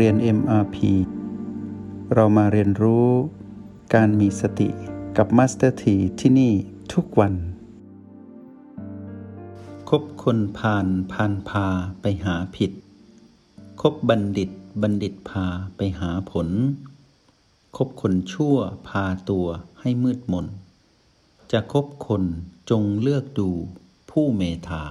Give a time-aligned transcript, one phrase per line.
[0.00, 0.76] เรียน MRP
[2.14, 3.08] เรามาเรียนรู้
[3.94, 4.68] การมีสติ
[5.16, 6.52] กับ Master T ที่ที่นี่
[6.92, 7.34] ทุกวัน
[9.88, 11.66] คบคนพาลพานพา
[12.00, 12.72] ไปหาผิด
[13.80, 14.50] คบบัณฑิต
[14.82, 15.46] บัณฑิตพา
[15.76, 16.48] ไปหาผล
[17.76, 18.56] คบคนชั่ว
[18.88, 19.46] พาตัว
[19.80, 20.46] ให้มืดมน
[21.52, 22.24] จะคบคน
[22.70, 23.50] จงเลือกดู
[24.10, 24.84] ผู้เมธา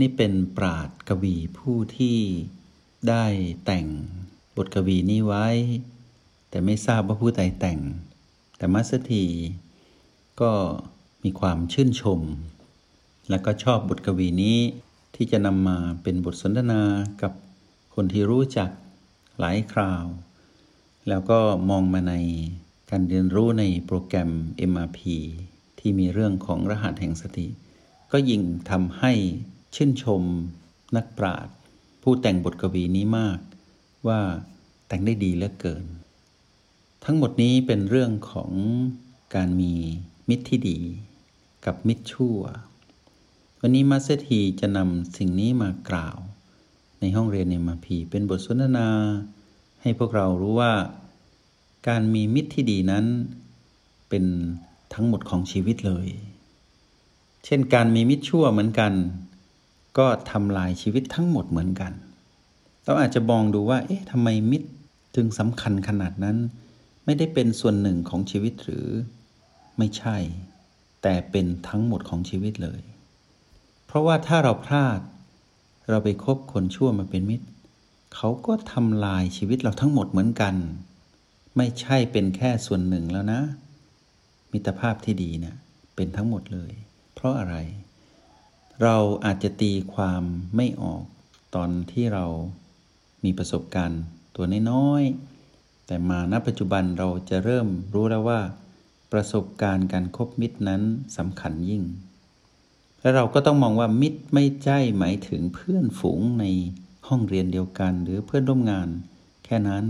[0.00, 2.18] นี่เป็นปราดกวีผู้ที่
[3.08, 3.24] ได้
[3.64, 3.86] แต่ง
[4.56, 5.46] บทกวีนี้ไว้
[6.50, 7.80] แต่ไม่ทราบว่าผู้ใดแต่ง
[8.56, 9.26] แต่มัสถี
[10.40, 10.52] ก็
[11.24, 12.20] มีความชื่นชม
[13.30, 14.58] และก็ชอบบทกวีนี้
[15.14, 16.82] ที่จะนำมาเป็นบทสนทนา
[17.22, 17.32] กับ
[17.94, 18.70] คนที่รู้จัก
[19.38, 20.04] หลายคราว
[21.08, 21.38] แล้วก็
[21.70, 22.14] มองมาใน
[22.90, 24.30] การเรียนรู้ในโปรแกรม
[24.70, 25.00] MRP
[25.78, 27.46] ที่มีเรื่องของรหัสแห่งสติ
[28.12, 29.12] ก็ยิ่งทำให้
[29.74, 30.22] ชื่นชม
[30.96, 31.54] นักปราชญ์
[32.04, 33.38] ผู้แต่งบทกวีนี้มาก
[34.08, 34.20] ว่า
[34.88, 35.84] แต่งได้ดีเหลือเกิน
[37.04, 38.50] ทั้งหมดนี้เป็นเรื่องของ
[39.34, 39.74] การมี
[40.28, 40.78] มิตรที่ดี
[41.66, 42.38] กับมิตรชั่ว
[43.60, 46.18] วันนี้ Master ทีจะนำสิ่งนี้มากล่าว
[47.00, 48.88] ในห้องเรียนในมาพีเป็นบทสนทนา
[49.82, 50.72] ให้พวกเรารู้ว่า
[51.88, 53.04] การมีมิตรที่ดีนั้น
[54.08, 54.24] เป็น
[54.94, 56.08] ทั้งหมดของชีวิตเลย
[57.44, 58.92] เช่นการมีมิตรชั่วเหมือนกัน
[59.98, 61.92] ก็ทำลายชีวิตทั้งหมดเหมือนกัน
[62.84, 64.68] เราอาจจะมองดูว่า เอ๊ะทำไมมิตร
[65.16, 66.36] ถึงสำคัญขนาดนั้น
[67.04, 68.86] ไม่ได้เป็นส่วนหนึ่งของชีวิตหรือ
[69.78, 70.16] ไม่ใช่
[71.02, 72.82] แต่เป็นทั้งหมดของชีวิตเลย
[73.86, 75.00] เพราะว่าถ้าเราพลาด
[75.88, 77.46] เราไปคบคนชั่วมาเป็นมิตร
[78.14, 80.54] เขาก็ทำลายชีวิตเราทั้งหมดเหมือนกัน
[81.56, 83.40] ไม่ใช่เป็นแค่ส่วนหนึ่งแล้วนะ
[84.52, 85.56] มิตรภาพที่ดีเนะี่ย
[85.96, 86.72] เป็นทั้งหมดเลย
[87.14, 87.56] เพราะอะไร
[88.82, 90.22] เราอาจจะตีความ
[90.56, 91.02] ไม่ออก
[91.54, 92.26] ตอนที่เรา
[93.24, 94.02] มีประสบการณ์
[94.36, 98.40] ตัวน้อยๆ แต่มาณปัจจุบันเราจะเริ่มรู้แล้วว่า
[99.12, 100.82] ประสบการณ์การครบมิตรนั้น
[101.16, 101.82] สำคัญยิ่ง
[103.00, 106.44] และเราก็ต้องมองว่ามิตรไม่ใช่หมายถึงเพื่อนฝูงใน
[107.08, 108.88] ห้องเรียนเดียวกัน หรือเพื่อนร่วมงาน
[109.44, 109.84] แค่นั้น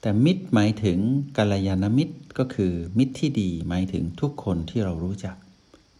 [0.00, 0.98] แต่มิตรหมายถึง
[1.36, 5.36] กัลยาณมิตรก็คือมิตรที่ดีหมายถึงทุกคนที่เรารู้จัก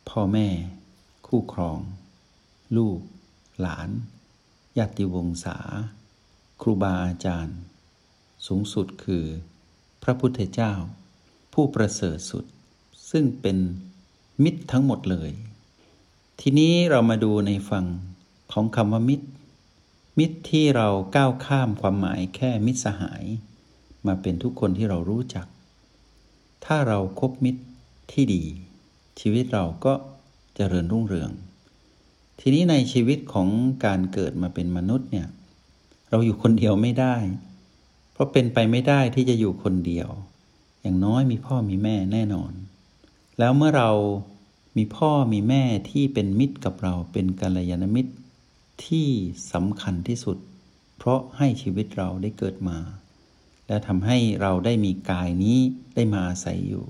[0.09, 0.49] พ่อแม่
[1.35, 1.79] คู่ครอง
[2.77, 3.01] ลูก
[3.61, 3.89] หลาน
[4.79, 5.59] ญาติวงศา
[6.61, 7.59] ครูบาอาจารย์
[8.47, 9.25] สูงสุดคือ
[10.03, 10.73] พระพุทธเจ้า
[11.53, 12.45] ผู้ประเสริฐสุด
[13.11, 13.59] ซึ่งเป็น
[14.43, 15.31] มิตรทั้งหมดเลย
[16.41, 17.87] ทีนี้เรามาดูในฝั่ง
[18.53, 19.29] ของคำว่ามิตร
[20.19, 23.25] มิตรที่เราก้าวข้ามความหมายแค่มิตรสหาย
[24.07, 25.47] มาเป็นทุกคนที่เรารู้จัก
[26.65, 27.63] ถ้าเราครบมิตร
[28.13, 28.43] ที่ดี
[29.21, 29.95] ชีวิตเราก็
[30.57, 31.31] เจริญรุ่งเรือง
[32.41, 33.49] ทีนี้ในชีวิตของ
[33.85, 35.29] การเกิดมาเป็นมนุษย์เนี่ย
[36.11, 37.17] เราอยู่คนเดียวไม่ได้
[38.13, 40.09] เพราะเป็นไปไม่ได้ที่จะอยู่คนเดียว
[40.83, 42.53] อย่างน้อยมีพ่อมีแม่แน่นอน
[43.39, 43.91] แล้วเมื่อเรา
[44.77, 48.13] มีพ่อมีแม่ที่เป็นมิตรกับเราเป็นกัลยาณมิตร
[48.87, 49.09] ที่
[49.53, 50.39] สำคัญที่สุด
[50.97, 52.79] เพราะให้ชีวิตเราได้เกิดมา
[53.67, 55.59] และทำให้เราได้มีกายนี้
[55.95, 56.85] ได้มาอาศัยอยู่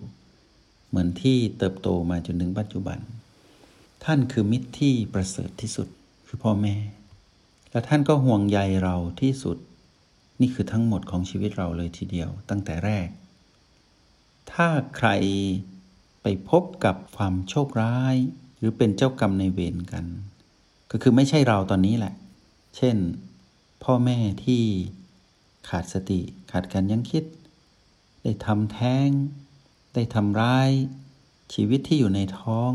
[0.88, 2.98] เหมือนที่เติบโตมาจนถึงปัจจุบัน
[4.04, 5.88] ท่านคือมิตรที่ประเสริฐที่สุด
[6.26, 6.76] คือพ่อแม่
[7.70, 9.56] และท่านก็ห่วงใยเราที่สุด
[10.40, 13.08] นี่คือทั้งหมดของชีวิตเราเลยทีเดียว ตั้งแต่แรก
[14.52, 15.08] ถ้าใคร
[16.22, 18.16] ไปพบกับความโชคร้าย
[18.58, 20.06] หรือเป็นเจ้ากรรมในเวรกัน
[20.90, 22.14] ก็คือไม่ใช่เราตอนนี้แหละ
[22.76, 22.96] เช่น
[23.84, 24.62] พ่อแม่ที่
[25.68, 26.20] ขาดสติ
[26.50, 27.24] ขาดการยั้งคิด
[28.22, 29.08] ได้ทำแท้ง
[29.94, 30.70] ได้ทำร้าย
[31.54, 32.70] ชีวิตที่อยู่ในท้อง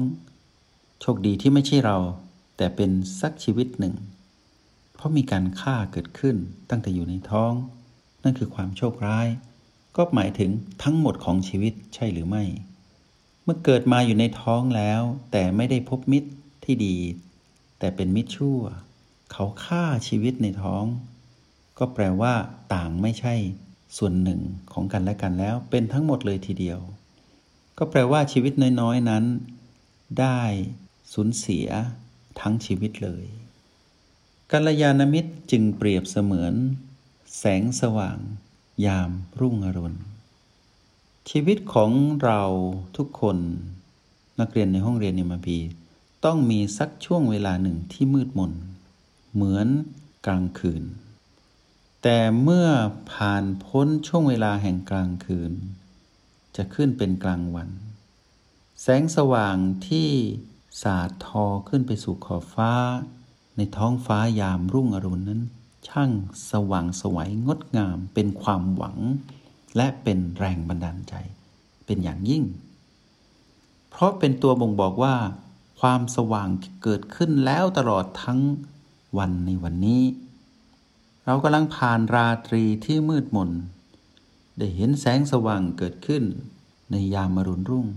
[1.01, 1.97] โชคดีที่ไม่ใช่เรา
[2.57, 2.91] แต่เป็น
[3.21, 3.95] สักชีวิตหนึ่ง
[4.95, 6.35] เพราะมีการฆ่าเกิดขึ้น
[6.69, 7.53] ตั้งแต่อยู่ในท้อง
[8.23, 9.27] นั่นคือความโชคร้าย
[9.95, 10.51] ก็หมายถึง
[10.83, 12.43] ทั้งหมดของชีวิตใช่หรือไม่
[13.43, 15.01] เมื่อเกิดมาอยู่ในท้องแล้ว
[15.31, 16.29] แต่ไม่ได้พบมิตร
[16.63, 16.97] ที่ดี
[17.79, 18.59] แต่เป็นมิตรชั่ว
[19.31, 20.83] เขาฆ่าชีวิตในท้อง
[21.77, 22.33] ก็แปลว่า
[22.73, 23.35] ต่างไม่ใช่
[23.97, 24.41] ส่วนหนึ่ง
[24.73, 26.79] ของกันและกันแล้ว เป็นทั้งหมดเลยทีเดียว
[27.77, 29.23] ก็แปลว่าชีวิตน้อยๆนั้น
[30.19, 30.41] ได้
[31.13, 31.67] สูญเสีย
[32.39, 33.25] ทั้งชีวิตเลย
[34.51, 36.53] กัลยาณมิตรจึงเปรียบเสมือน
[37.37, 38.17] แสงสว่าง
[38.85, 39.99] ยามรุ่งอรุณ
[41.29, 41.91] ชีวิตของ
[42.23, 42.41] เรา
[42.97, 43.37] ทุกคน
[44.39, 45.57] นักเรียนในห้องเรียนในมาพี
[46.25, 48.51] ต้องมีสักช่วงเวลาหนึ่งที่มืดมน
[49.33, 49.67] เหมือน
[50.25, 50.83] กลางคืน
[52.03, 52.67] แต่เมื่อ
[53.11, 55.51] ผ่านพ้นช่วงเวลาแห่งกลางคืน
[56.55, 57.69] จะขึ้นเป็นกลางวัน
[58.81, 59.57] แสงสว่าง
[59.87, 60.09] ที่
[60.81, 62.71] สาดทอขึ้นไปสู่ขอบฟ้า
[63.57, 65.41] ในท้องฟ้ายามรุ่งอรุณนั้น
[65.87, 66.11] ช่าง
[66.51, 68.97] สว่างสวัยงดงามเป็นความหวัง
[69.75, 71.13] และเป็นแรงบันดาลใจ
[71.85, 72.43] เป็นอย่างยิ่ง
[73.89, 75.15] เพราะเป็นตัวบ่งบอกว่า
[75.79, 76.49] ความสว่าง
[76.83, 78.39] เกิดขึ้นแล้วตลอดทั้ง
[79.17, 80.03] วันในวันนี้
[81.25, 83.49] เรากำลังผ่านราตรีที่มืดมน
[84.57, 86.23] ได้เห็นแสงสว่างเกิดขึ้น
[86.91, 87.87] ในยามมรุณรุ่ง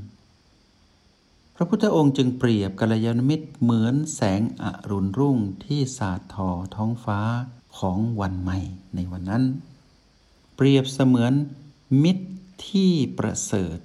[1.61, 7.21] ระพุทธองค์จึงเปรียบกัลยาณมิตรเหมือนแสงอรุณรุ่งที่สาดทอท้องฟ้า
[7.79, 8.59] ของวันใหม่
[8.95, 9.45] ในวันนั้น
[10.57, 11.33] เปรียบเสมือน
[12.03, 12.27] มิตร
[12.69, 13.79] ที่ประเสริฐ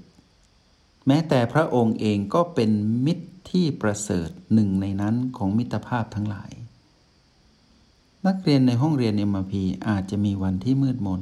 [1.07, 2.71] แม้แต่พระองค์เองก็เป็น
[3.05, 6.51] มิตรที่ประเสริฐหนึ่งในนั้นของมิตรภาพทั้งหลาย
[8.27, 11.21] นักเรียนในห้องเรียนเอ็มพีอาจจะมีวันที่มืดมน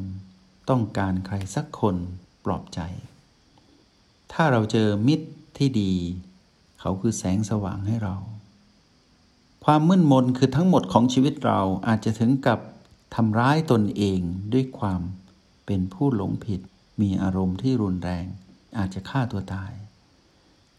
[0.70, 1.96] ต้องการใครสักคน
[2.46, 2.80] ปลอบใจ
[4.34, 5.28] ถ้าเราเจอมิตร
[5.58, 5.94] ที่ดี
[6.86, 8.16] เขาคือแสงสว่างให้เรา
[9.66, 12.60] ความมึนมนคือทั้งหมดของชีวิตเราอาจจะถึงกับ
[13.16, 14.20] ทำร้ายตนเอง
[14.54, 15.02] ด้วยความ
[15.66, 16.62] เป็นผู้หลงผิด
[17.02, 18.26] มีอารมณ์ที่รุนแรง
[18.78, 19.74] อาจจะฆ่าตัวตาย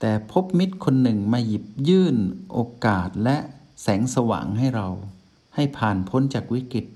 [0.01, 2.17] แต่พบมิตรคนหนึ่งมาหยิบยื่น
[2.53, 3.37] โอกาสและ
[3.83, 4.89] แสงสว่างให้เรา
[5.55, 6.87] ให้ผ่านพ้นจากวิกฤต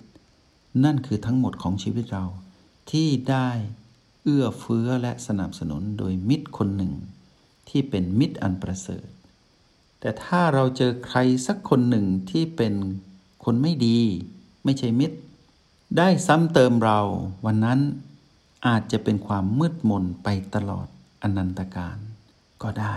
[0.84, 2.24] นั่นคือทั้งหมดของชีวิตเรา
[2.90, 3.48] ที่ได้
[4.22, 6.92] เอื้อเฟื้อและสนับสนุนโดยมิตรคนหนึ่ง
[7.70, 9.08] ที่เป็นมิตรอันประเสริฐ
[10.00, 12.74] แต่ถ้าเราเจอใครสักคนหนึ่งที่เป็น
[13.44, 14.00] คนไม่ดี
[14.64, 15.16] ไม่ใช่มิตร
[15.98, 17.00] ได้ซ้ำเติมเรา
[17.46, 17.80] วันนั้น
[18.66, 20.86] อาจจะเป็นความมืดมนไปตลอด
[21.22, 21.96] อนันตการ
[22.62, 22.96] ก็ได้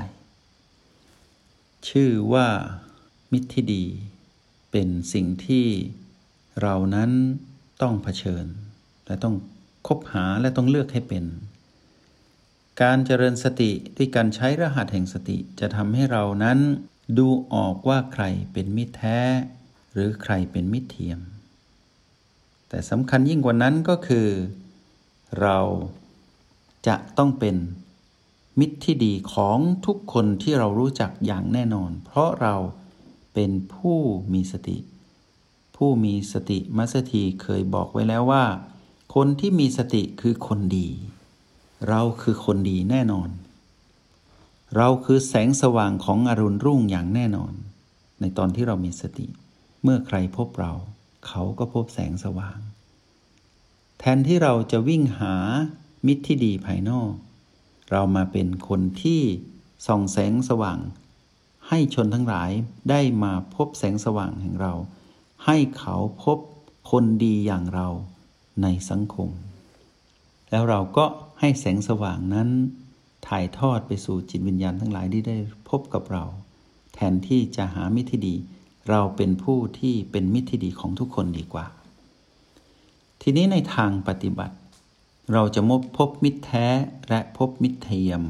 [1.87, 2.47] ชื่อว่า
[3.31, 3.83] มิตรที่ดี
[4.71, 5.65] เป็นสิ่งที่
[6.61, 7.11] เรานั้น
[7.81, 8.45] ต้องเผชิญ
[9.05, 9.35] และต้อง
[9.87, 11.23] คบหาและต้องเลือกให้เป็น
[12.79, 16.59] การเจริญสติด้วยการใช้รหัสแห่งสติจะทำให้เรานั้น
[17.17, 18.23] ดูออกว่าใคร
[18.53, 19.19] เป็นมิตรแท้
[19.93, 21.19] หรือใครเป็นมิตรเทียม
[22.69, 24.27] แต่สำคัญยิ่งกว่านั้นก็คือ
[25.41, 25.59] เรา
[26.87, 27.55] จะต้องเป็น
[28.59, 32.55] มิตรที่ดีของทุกคนที่เรารู้จักอย่างแน่นอน เพราะเรา
[33.33, 33.97] เป็นผู้
[34.33, 34.77] มีสติ
[35.75, 38.45] ผู้มีสติมัสถีเคยบอกไว้แล้วว่า
[39.15, 40.87] คนที่มีสติคือคนดี
[41.89, 43.29] เราคือคนดีแน่นอน
[44.77, 47.53] เราคือแสงสว่างของอรุณรุ่งอย่างแน่นอน
[48.21, 49.27] ในตอนที่เรามีสติ
[49.83, 50.73] เมื่อใครพบเรา
[51.27, 52.59] เขาก็พบแสงสว่าง
[53.99, 55.35] แทนที่เราจะวิ่งหา
[56.05, 57.13] มิตรที่ดีภายนอก
[57.91, 59.21] เรามาเป็นคนที่
[59.87, 60.79] ส่องแสงสว่าง
[61.67, 62.51] ให้ชนทั้งหลาย
[62.89, 64.73] ได้มาพบแสงสว่างแห่งเรา
[65.45, 66.37] ให้เขาพบ
[66.91, 67.87] คนดีอย่างเรา
[68.61, 69.29] ในสังคม
[70.51, 71.05] แล้วเราก็
[71.39, 72.49] ให้แสงสว่างนั้น
[73.27, 75.37] ถ่ายทอดไปสู่จิตวิญญาณทั้งหลายที่ได้
[75.69, 76.25] พบกับเรา
[76.93, 78.35] แทนที่จะหามิตรที่ดี
[78.89, 81.65] เราเป็นผู้ที่เป็นมิตรที่ดีของทุกคนดีกว่า
[83.21, 84.55] ทีนี้ในทางปฏิบัติ
[85.33, 86.67] เราจะมพบมิตรแท้
[87.09, 88.21] และพบมิตรเทียม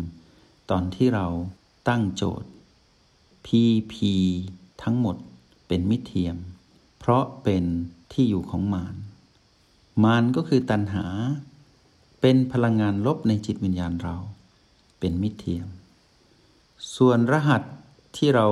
[0.70, 1.28] ตอนที่เรา
[1.88, 2.50] ตั้งโจทย์
[3.46, 3.94] PP
[4.84, 5.16] ทั้งหมด
[5.68, 6.36] เป็นมิตรเทียม
[7.00, 7.64] เพราะเป็น
[8.14, 8.96] ที่อยู่ของมาร
[10.04, 11.06] มารก็คือตัณหา
[12.22, 14.16] เป็นพลังงานลบในจิตวิญญาณเรา
[15.00, 15.68] เป็นมิตรเทียม
[16.96, 17.64] ส่วนรหัส
[18.18, 18.48] ที่เรา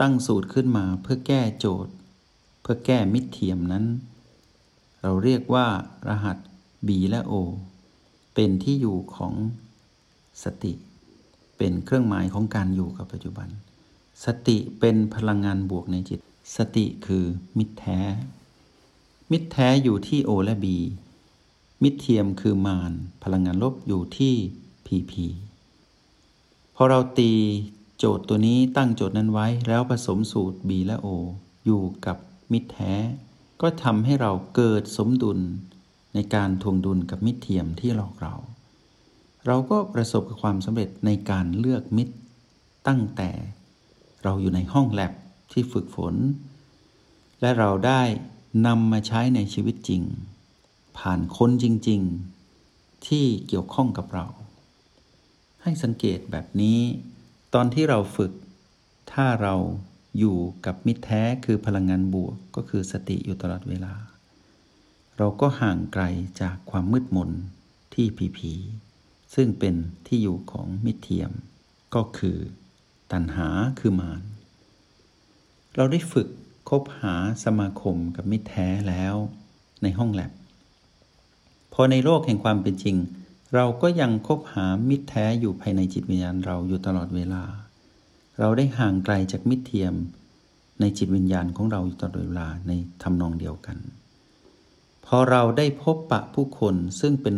[0.00, 1.92] ตั้งสูตรขึ้นมาเพื่อแก้โจทย์
[2.62, 3.84] เพื่อแก้มิตรเทียมนั้น
[5.02, 5.66] เราเรียกว่า
[6.08, 6.36] รหัส
[6.86, 7.34] B และ O
[8.34, 9.34] เป็นที่อยู่ของ
[10.44, 10.72] สติ
[11.58, 13.48] เป็นเครื่องหมายของการอยู่กับปัจจุบัน
[14.24, 16.18] สติเป็นพลังงานบวกในจิต
[16.56, 17.24] สติคือ
[17.58, 18.00] มิตรแท้
[19.30, 20.66] มิตรแท้อยู่ที่ O และ B
[21.84, 24.34] มิตรเทียมคือมารพลังงานลบอยู่ที่
[24.86, 25.12] PP
[26.76, 27.32] พอเราตี
[27.98, 31.08] โจทย์ตัวนี้ตั้งโจทย์นั้นไว้แล้วผสมสูตร B และ O
[31.64, 32.16] อยู่กับ
[32.52, 32.94] มิตรแท้
[33.60, 35.38] ก็ทำให้เราเกิดสมดุล
[36.14, 38.34] ในการทวงดุลกับมิตรเทียมที่หลอกเรา
[39.46, 42.14] เราก็ประสบกับความสำเร็จในการเลือกมิตร
[42.88, 43.30] ตั้งแต่
[44.22, 45.12] เราอยู่ในห้องแลบ
[45.52, 46.14] ที่ฝึกฝน
[47.40, 48.02] และเราได้
[48.66, 50.02] นำมาใช้ในชีวิตจริง
[50.98, 52.00] ผ่านคนจริง
[52.54, 54.26] ๆ ที่เกี่ยวข้องกับเรา
[55.62, 56.80] ให้สังเกตแบบนี้
[57.54, 58.32] ตอนที่เราฝึก
[59.12, 59.54] ถ้าเรา
[60.18, 63.94] อยู่กับมิตรแท้คือพลังงานบวกก็คือสติอยู่ตลอดเวลา
[65.18, 66.04] เราก็ห่างไกล
[66.40, 67.30] จากความมืดมน
[67.94, 68.52] ที่ผีผี
[69.34, 69.74] ซึ่งเป็น
[70.06, 71.30] ที่อยู่ของมิตรเทียม
[71.94, 72.38] ก็คือ
[73.12, 73.48] ตัณหา
[73.80, 74.22] คือมาร
[75.76, 76.28] เราได้ฝึก
[76.68, 79.14] คบหาสมาคมกับมิตรแท้แล้ว
[79.82, 80.32] ในห้องแลบ
[81.74, 82.96] พอในโลกแห่งความเป็นจริง
[83.54, 87.42] เราก็ยังคบหามิตรแท้อยู่ภายในจิตวิญญาณเราอยู่ตลอดเวลา
[88.40, 89.94] เราได้ห่างไกลจากมิตรเทียม
[90.80, 93.76] ในจิตวิญญาณของเราอยู่ตลอดเวลาในทำนองเดียวกัน
[95.06, 97.36] พอเราได้พบปะผู้คนซึ่งเป็น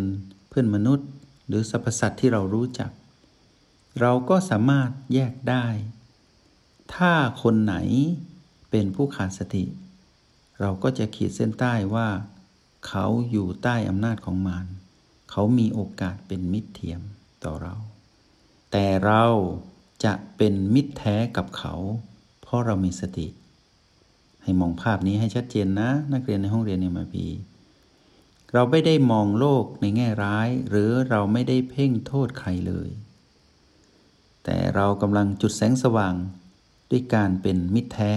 [0.49, 1.09] เพื่อนมนุษย์
[1.47, 2.91] หรือสรรพสัตว์ที่เรารู้จัก
[4.01, 5.67] เราก็สามารถแยกได้
[6.95, 7.13] ถ้า
[7.43, 7.77] คนไหน
[8.71, 9.65] เป็นผู้ขาดสติ
[10.61, 12.09] เราก็จะขีดเส้นใต้ว่า
[12.89, 14.67] เขาอยู่ใต้อำนาจของมาร
[15.31, 17.01] เขามีโอกาสเป็นมิตรเทียม
[17.45, 17.75] ต่อเรา
[18.73, 19.25] แต่เรา
[20.05, 21.75] จะเป็นมิตรแท้กับเขา
[22.43, 23.29] เพราะเรามีสติ
[24.43, 27.27] ให้มองภาพนี้ให้ชัดเจนนะ นักเรียนในห้องเรียนเอ็มพี
[28.53, 32.91] เราไม่ได้มองโลกในแง่ร้าย หรือเราไม่ได้เพ่งโทษใครเลย
[34.45, 36.15] แต่เรากำลังจุดแสงสว่าง
[36.91, 38.13] ด้วยการเป็นมิตรแท้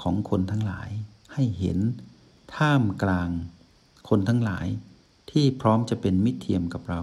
[0.00, 0.90] ของคนทั้งหลาย
[1.32, 1.78] ให้เห็น
[2.54, 3.30] ท่ามกลาง
[4.08, 4.66] คนทั้งหลาย
[5.30, 7.02] ที่พร้อมจะเป็นมิตรเทียมกับเรา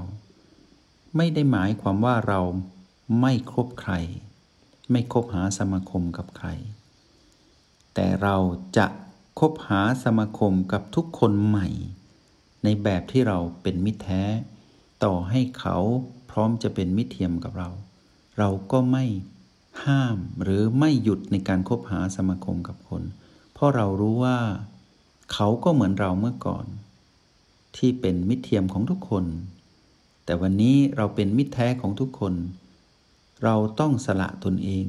[1.15, 2.41] ไม่ได้หมายความว่าเรา
[3.21, 3.93] ไม่คบใคร
[4.91, 6.47] ไม่คบหาสมาคมกับใคร
[7.93, 8.37] แต่เรา
[8.77, 8.87] จะ
[9.39, 11.67] คบหาสมาคมกับทุกคนใหม่
[12.63, 14.23] ในแบบที่เราเป็นมิตรแท้
[15.03, 15.77] ต่อให้เขา
[16.29, 17.69] พร้อมจะเป็นมิตรเทียมกับเรา
[18.37, 19.05] เราก็ไม่
[19.85, 23.03] ห้ามหรือไม่หยุดในการคบหาสมาคมกับคน
[23.53, 24.39] เพราะเรารู้ว่า
[25.33, 26.65] เขาก็เหมือนเราเมื่อก่อน
[27.77, 29.25] ที่เป็นมิตรเทียมของทุกคน
[30.25, 32.33] แต่วันนี้เราเป็นมิตรแท้ของทุกคน
[33.43, 34.85] เราต้องสละตนเอง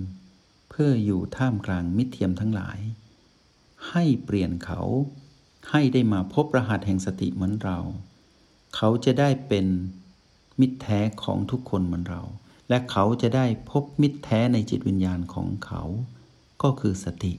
[0.70, 2.78] เพื่ออยู่ท่ามกลางมิตรเทียมทั้งหลาย
[3.90, 4.80] ให้เปลี่ยนเขา
[5.70, 7.78] ให้ได้มาพบรหัสแห่งสติเหมือนเรา
[8.76, 9.66] เขาจะได้เป็น
[10.60, 12.22] มิตรแท้ของทุกคนเหมือนเรา
[12.68, 15.82] และเขาจะได้พบมิตรแท้ในจิตวิญญาณของเขา
[16.62, 17.34] ก็คือสติ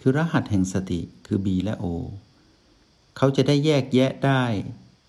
[0.00, 1.86] คือรหัสแห่งสติคือ B และ O
[3.16, 4.44] เขาจะได้แยกแยะได้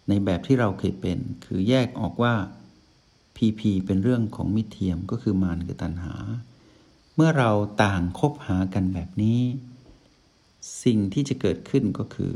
[0.09, 2.35] ในแบบที่เราเคยเป็น คือแยกออกว่า
[3.35, 6.15] PP เป็นเรื่องของมิเทียมก็คือมารคือตัณหา
[7.15, 7.51] เมื่อเรา
[7.83, 9.41] ต่างคบหากันแบบนี้
[10.83, 12.35] สิ่งที่จะเกิดขึ้นก็คือ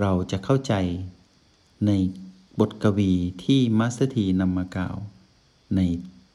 [0.00, 0.74] เราจะเข้าใจ
[1.86, 1.92] ใน
[2.60, 3.12] บทกวี
[3.44, 4.96] ที่มัสเตอร์ทีนำมากล่าว
[5.76, 5.80] ใน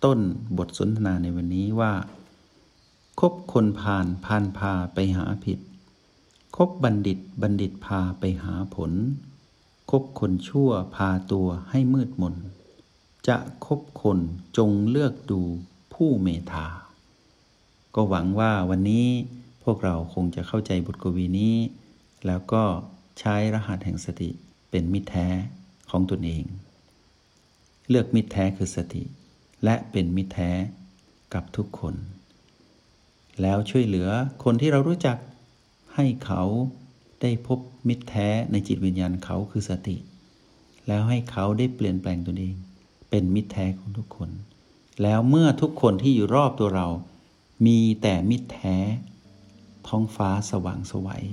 [0.04, 0.20] ต้น
[0.58, 1.94] บทสนทนาในวันนี้ว่า
[3.20, 5.60] คบคนผ่านพานพาไปหาผิด
[6.58, 8.92] คบบัณฑิตบัณฑิตพาไปหาผล
[9.92, 12.36] คบคนชั่วพาตัวให้มืดมน
[13.28, 14.20] จะคบคน
[14.58, 15.42] จงเลือกดู
[15.94, 16.68] ผู้เมตา
[17.96, 19.08] ก็หวังว่าวันนี้
[19.64, 21.56] พวกเราคงจะเข้าใจบทกวีนี้
[22.26, 22.64] แล้วก็
[23.20, 24.30] ใช้รหัสแห่งสติ
[24.70, 25.28] เป็นมิตรแท้
[25.92, 26.44] ของตนเอง
[27.90, 29.04] เลือกมิตรแท้คือสติ
[29.64, 30.52] และเป็นมิตรแท้
[31.34, 31.96] กับทุกคน
[33.42, 34.10] แล้วช่วยเหลือ
[34.44, 35.18] คนที่เรารู้จัก
[35.96, 36.44] ให้เขา
[37.22, 39.98] ได้พบมิตรแท้ในจิตวิญญาณเขาคือสติ
[40.88, 42.56] แล้วให้เขาได้เปลี่ยนแปลงตัวเอง
[43.10, 44.30] เป็นมิตรแท้ของทุกคน
[45.02, 46.88] แล้วเมื่อทุกคนที่อยู่รอบตัวเรา
[47.66, 48.78] มีแต่มิตรแท้
[49.88, 51.24] ท้องฟ้าสว่างสวัย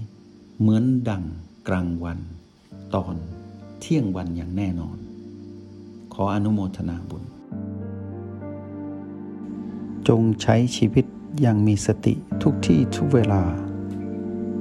[0.60, 1.24] เหมือนดัง
[1.68, 2.18] กลางวัน
[2.94, 3.14] ตอน
[3.80, 4.96] เที่ยงวันอย่างแน่นอน
[6.14, 7.24] ขออนุโมทนาบุญ
[10.08, 11.04] จงใช้ชีวิต
[11.40, 13.42] อย่างมีสติทุกที่ทุกเวลา